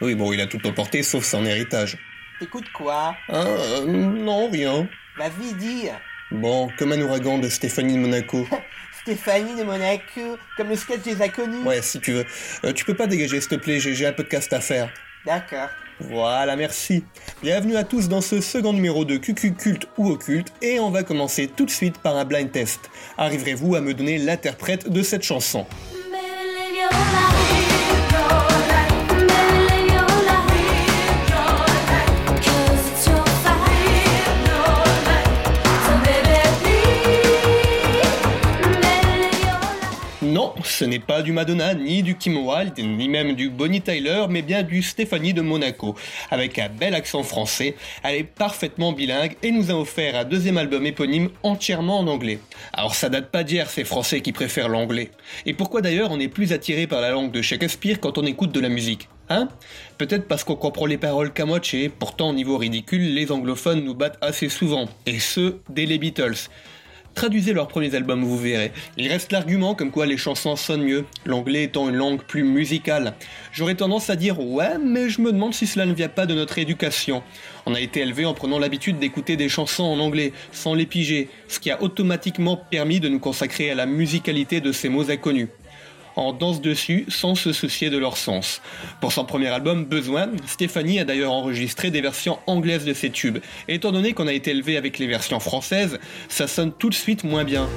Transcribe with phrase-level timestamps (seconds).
[0.00, 1.96] Oui, bon, il a tout emporté sauf son héritage.
[2.38, 3.16] T'écoutes quoi?
[3.30, 4.88] Euh, non, rien.
[5.16, 5.88] Vas-y, dis.
[6.30, 8.46] Bon, comme un ouragan de Stéphanie de Monaco.
[9.02, 11.64] Stéphanie de Monaco, comme le sketch des inconnus.
[11.64, 12.26] Ouais, si tu veux.
[12.64, 14.92] Euh, tu peux pas dégager, s'il te plaît, j'ai j'ai un podcast à faire.
[15.24, 15.68] D'accord.
[16.00, 17.04] Voilà, merci.
[17.40, 21.04] Bienvenue à tous dans ce second numéro de QQ Culte ou Occulte, et on va
[21.04, 22.90] commencer tout de suite par un blind test.
[23.16, 25.66] Arriverez-vous à me donner l'interprète de cette chanson?
[40.86, 44.62] N'est pas du Madonna, ni du Kim Wilde, ni même du Bonnie Tyler, mais bien
[44.62, 45.94] du Stéphanie de Monaco.
[46.30, 50.58] Avec un bel accent français, elle est parfaitement bilingue et nous a offert un deuxième
[50.58, 52.38] album éponyme entièrement en anglais.
[52.72, 55.10] Alors ça date pas d'hier ces Français qui préfèrent l'anglais.
[55.44, 58.52] Et pourquoi d'ailleurs on est plus attiré par la langue de Shakespeare quand on écoute
[58.52, 59.48] de la musique Hein?
[59.98, 63.94] Peut-être parce qu'on comprend les paroles qu'à moitié, pourtant au niveau ridicule, les anglophones nous
[63.94, 66.48] battent assez souvent, et ce, dès les Beatles.
[67.16, 68.72] Traduisez leurs premiers albums, vous verrez.
[68.98, 73.14] Il reste l'argument comme quoi les chansons sonnent mieux, l'anglais étant une langue plus musicale.
[73.54, 76.34] J'aurais tendance à dire ouais, mais je me demande si cela ne vient pas de
[76.34, 77.22] notre éducation.
[77.64, 81.30] On a été élevé en prenant l'habitude d'écouter des chansons en anglais, sans les piger,
[81.48, 85.48] ce qui a automatiquement permis de nous consacrer à la musicalité de ces mots inconnus
[86.16, 88.62] en danse dessus sans se soucier de leur sens.
[89.00, 93.38] Pour son premier album, Besoin, Stéphanie a d'ailleurs enregistré des versions anglaises de ses tubes.
[93.68, 97.22] Étant donné qu'on a été élevé avec les versions françaises, ça sonne tout de suite
[97.22, 97.68] moins bien.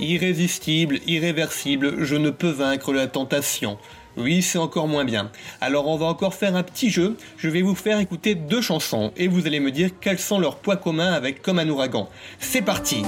[0.00, 3.78] Irrésistible, irréversible, je ne peux vaincre la tentation.
[4.16, 5.30] Oui, c'est encore moins bien.
[5.60, 7.16] Alors on va encore faire un petit jeu.
[7.38, 10.56] Je vais vous faire écouter deux chansons et vous allez me dire quels sont leurs
[10.56, 12.08] points communs avec Comme un ouragan.
[12.38, 13.02] C'est parti.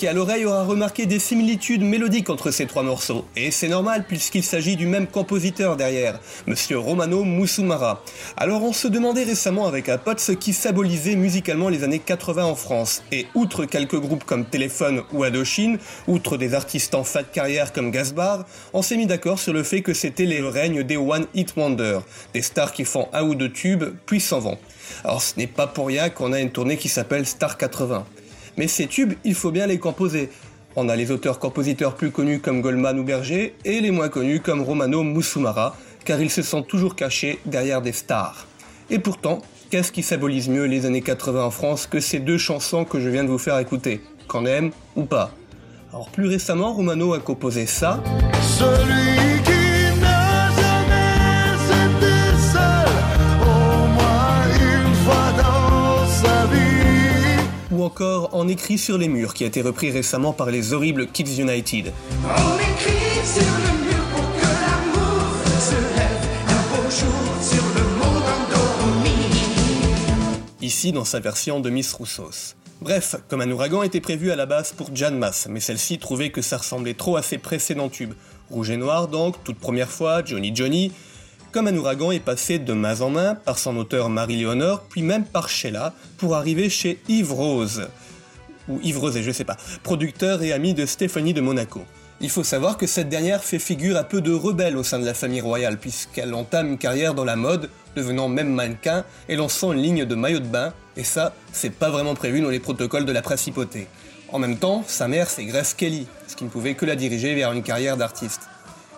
[0.00, 3.26] Qui a l'oreille aura remarqué des similitudes mélodiques entre ces trois morceaux.
[3.36, 8.02] Et c'est normal puisqu'il s'agit du même compositeur derrière, monsieur Romano Musumara.
[8.38, 12.46] Alors on se demandait récemment avec un pote ce qui symbolisait musicalement les années 80
[12.46, 13.02] en France.
[13.12, 15.76] Et outre quelques groupes comme Téléphone ou Adochine,
[16.08, 19.62] outre des artistes en fin de carrière comme Gasbar, on s'est mis d'accord sur le
[19.62, 21.98] fait que c'était les règnes des One Hit Wonder,
[22.32, 24.56] des stars qui font un ou deux tubes puis s'en vont.
[25.04, 28.06] Alors ce n'est pas pour rien qu'on a une tournée qui s'appelle Star 80.
[28.60, 30.28] Mais ces tubes, il faut bien les composer.
[30.76, 34.60] On a les auteurs-compositeurs plus connus comme Goldman ou Berger et les moins connus comme
[34.60, 38.46] Romano Musumara, car ils se sont toujours cachés derrière des stars.
[38.90, 39.40] Et pourtant,
[39.70, 43.08] qu'est-ce qui symbolise mieux les années 80 en France que ces deux chansons que je
[43.08, 44.02] viens de vous faire écouter?
[44.28, 45.30] Qu'on aime ou pas?
[45.90, 48.02] Alors plus récemment, Romano a composé ça,
[57.80, 61.06] ou encore En écrit sur les murs, qui a été repris récemment par les horribles
[61.06, 61.92] Kids United.
[62.24, 65.22] On écrit sur le mur pour que l'amour
[65.58, 69.16] se lève un beau jour sur le monde endormi.
[70.60, 72.54] ici dans sa version de Miss Roussos.
[72.82, 76.30] Bref, comme un ouragan était prévu à la base pour Jan Mass, mais celle-ci trouvait
[76.30, 78.14] que ça ressemblait trop à ses précédents tubes.
[78.50, 80.92] Rouge et noir donc, toute première fois, Johnny Johnny.
[81.52, 85.24] Comme un ouragan est passé de main en main par son auteur Marie-Léonore, puis même
[85.24, 87.88] par Sheila, pour arriver chez Yves Rose.
[88.68, 91.82] Ou Yves Rosé, je sais pas, producteur et ami de Stéphanie de Monaco.
[92.20, 95.04] Il faut savoir que cette dernière fait figure un peu de rebelle au sein de
[95.04, 99.72] la famille royale, puisqu'elle entame une carrière dans la mode, devenant même mannequin et lançant
[99.72, 103.06] une ligne de maillots de bain, et ça, c'est pas vraiment prévu dans les protocoles
[103.06, 103.88] de la principauté.
[104.28, 107.34] En même temps, sa mère c'est Grace Kelly, ce qui ne pouvait que la diriger
[107.34, 108.42] vers une carrière d'artiste.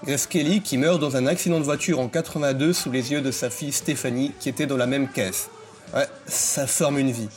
[0.05, 3.31] Grace Kelly qui meurt dans un accident de voiture en 82 sous les yeux de
[3.31, 5.49] sa fille Stéphanie qui était dans la même caisse.
[5.95, 7.29] Ouais, ça forme une vie.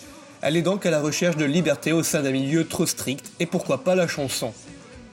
[0.41, 3.45] Elle est donc à la recherche de liberté au sein d'un milieu trop strict, et
[3.45, 4.51] pourquoi pas la chanson.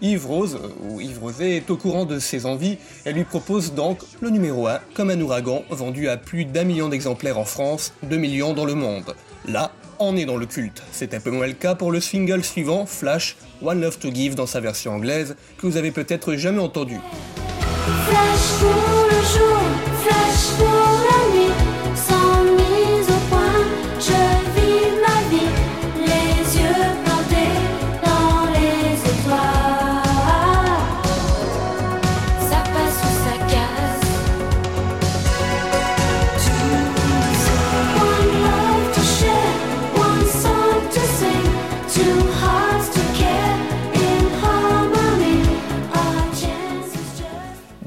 [0.00, 3.74] Yves Rose, euh, ou Yves Rosé, est au courant de ses envies et lui propose
[3.74, 7.92] donc le numéro 1 comme un ouragan vendu à plus d'un million d'exemplaires en France,
[8.04, 9.14] 2 millions dans le monde.
[9.46, 10.82] Là, on est dans le culte.
[10.90, 14.34] C'est un peu moins le cas pour le single suivant, Flash, One Love to Give
[14.34, 16.98] dans sa version anglaise, que vous avez peut-être jamais entendu.
[18.12, 18.52] Flash
[20.58, 20.91] pour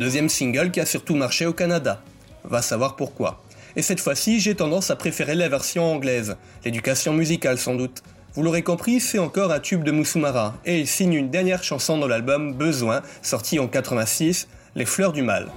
[0.06, 2.00] deuxième single qui a surtout marché au Canada.
[2.44, 3.42] Va savoir pourquoi.
[3.76, 8.04] Et cette fois-ci, j'ai tendance à préférer la version anglaise, l'éducation musicale sans doute.
[8.36, 11.98] Vous l'aurez compris, c'est encore un tube de Musumara, et il signe une dernière chanson
[11.98, 15.50] dans l'album Besoin, sorti en 86, Les Fleurs du Mal.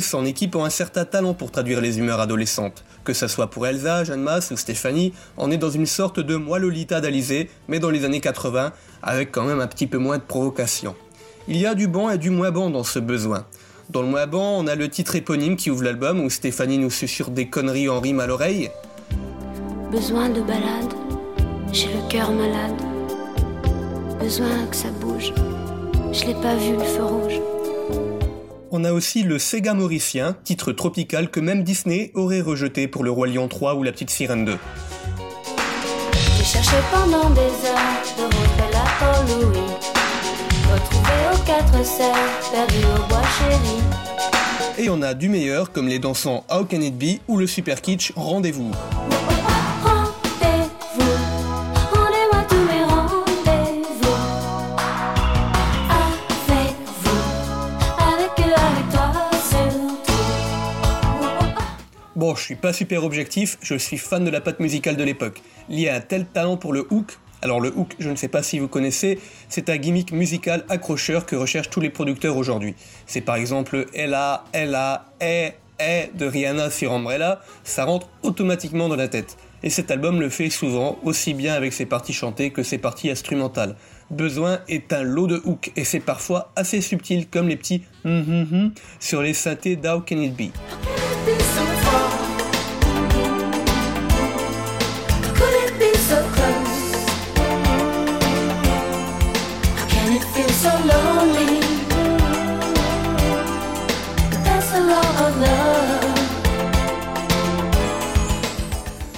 [0.00, 2.84] Son équipe ont un certain talent pour traduire les humeurs adolescentes.
[3.04, 6.36] Que ce soit pour Elsa, Jeanne Masse ou Stéphanie, on est dans une sorte de
[6.36, 8.72] moi Lolita d'Alizé, mais dans les années 80,
[9.02, 10.94] avec quand même un petit peu moins de provocation.
[11.48, 13.46] Il y a du bon et du moins bon dans ce besoin.
[13.90, 16.90] Dans le moins bon, on a le titre éponyme qui ouvre l'album où Stéphanie nous
[16.90, 18.70] susurre des conneries en rime à l'oreille.
[19.92, 20.92] Besoin de balade,
[21.72, 22.80] j'ai le cœur malade.
[24.18, 25.32] Besoin que ça bouge,
[26.12, 27.55] je l'ai pas vu le feu rouge.
[28.78, 33.10] On a aussi le Sega Mauricien, titre tropical que même Disney aurait rejeté pour le
[33.10, 34.58] Roi Lion 3 ou la Petite Sirène 2.
[36.36, 39.72] J'ai cherché pendant des heures de route la Paul-Louis.
[40.70, 42.12] Retrouvé aux quatre serres,
[42.52, 43.80] perdu au bois chéri.
[44.76, 47.80] Et on a du meilleur comme les dansants How Can It Be ou le super
[47.80, 48.12] kitsch.
[48.14, 48.72] Rendez-vous,
[62.16, 65.42] Bon, je suis pas super objectif, je suis fan de la patte musicale de l'époque.
[65.68, 68.42] Lié à un tel talent pour le hook, alors le hook, je ne sais pas
[68.42, 69.20] si vous connaissez,
[69.50, 72.74] c'est un gimmick musical accrocheur que recherchent tous les producteurs aujourd'hui.
[73.04, 78.96] C'est par exemple Ella, Ella, Eh, Eh de Rihanna sur Umbrella, ça rentre automatiquement dans
[78.96, 79.36] la tête.
[79.62, 83.10] Et cet album le fait souvent, aussi bien avec ses parties chantées que ses parties
[83.10, 83.76] instrumentales.
[84.10, 88.24] Besoin est un lot de hook et c'est parfois assez subtil comme les petits hum
[88.26, 90.50] hum hum sur les synthés d'How Can It Be.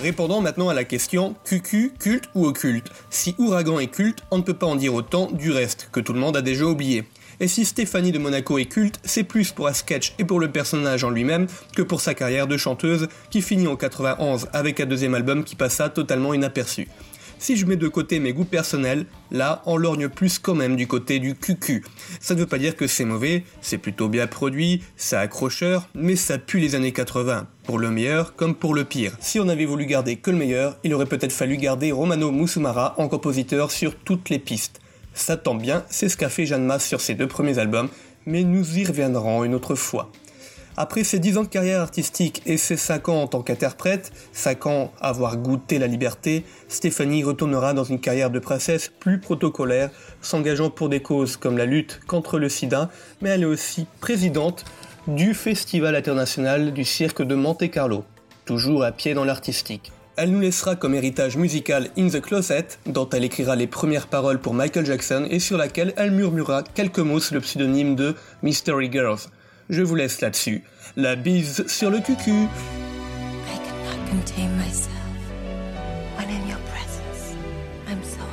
[0.09, 4.43] Répondons maintenant à la question QQ, culte ou occulte Si Ouragan est culte, on ne
[4.43, 7.05] peut pas en dire autant du reste, que tout le monde a déjà oublié.
[7.41, 10.51] Et si Stéphanie de Monaco est culte, c'est plus pour un sketch et pour le
[10.51, 11.47] personnage en lui-même
[11.77, 15.57] que pour sa carrière de chanteuse qui finit en 91 avec un deuxième album qui
[15.57, 16.89] passa totalement inaperçu.
[17.39, 20.89] Si je mets de côté mes goûts personnels, là, on lorgne plus quand même du
[20.89, 21.85] côté du QQ.
[22.21, 26.17] Ça ne veut pas dire que c'est mauvais, c'est plutôt bien produit, c'est accrocheur, mais
[26.17, 29.17] ça pue les années 80, pour le meilleur comme pour le pire.
[29.21, 32.95] Si on avait voulu garder que le meilleur, il aurait peut-être fallu garder Romano Musumara
[32.99, 34.81] en compositeur sur toutes les pistes.
[35.15, 37.89] Ça tombe bien, c'est ce qu'a fait Jeanne Masse sur ses deux premiers albums,
[38.27, 40.11] mais nous y reviendrons une autre fois.
[40.81, 44.67] Après ses 10 ans de carrière artistique et ses 5 ans en tant qu'interprète, 5
[44.67, 49.91] ans à avoir goûté la liberté, Stéphanie retournera dans une carrière de princesse plus protocolaire,
[50.23, 54.65] s'engageant pour des causes comme la lutte contre le sida, mais elle est aussi présidente
[55.09, 58.05] du Festival international du cirque de Monte Carlo,
[58.45, 59.91] toujours à pied dans l'artistique.
[60.15, 64.39] Elle nous laissera comme héritage musical In the Closet, dont elle écrira les premières paroles
[64.39, 68.15] pour Michael Jackson et sur laquelle elle murmurera quelques mots sous le pseudonyme de
[68.45, 69.29] Mystery Girls.
[69.71, 70.65] Je vous laisse là-dessus.
[70.97, 72.31] La bise sur le cucu.
[72.31, 72.47] I
[73.67, 74.93] cannot contain myself
[76.17, 77.37] when in your presence.
[77.87, 78.28] I'm so